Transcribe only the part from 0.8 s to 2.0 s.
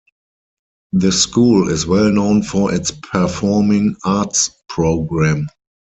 The school is